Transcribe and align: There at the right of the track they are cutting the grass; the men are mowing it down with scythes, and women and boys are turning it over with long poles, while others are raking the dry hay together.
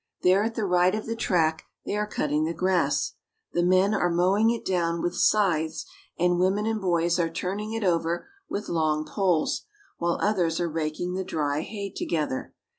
There 0.23 0.43
at 0.43 0.55
the 0.55 0.65
right 0.65 0.95
of 0.95 1.05
the 1.05 1.15
track 1.15 1.65
they 1.85 1.95
are 1.95 2.07
cutting 2.07 2.43
the 2.45 2.55
grass; 2.55 3.13
the 3.53 3.61
men 3.61 3.93
are 3.93 4.09
mowing 4.09 4.49
it 4.49 4.65
down 4.65 4.99
with 4.99 5.15
scythes, 5.15 5.85
and 6.17 6.39
women 6.39 6.65
and 6.65 6.81
boys 6.81 7.19
are 7.19 7.29
turning 7.29 7.73
it 7.73 7.83
over 7.83 8.27
with 8.49 8.67
long 8.67 9.05
poles, 9.05 9.67
while 9.99 10.17
others 10.19 10.59
are 10.59 10.67
raking 10.71 11.13
the 11.13 11.23
dry 11.23 11.59
hay 11.61 11.91
together. 11.95 12.55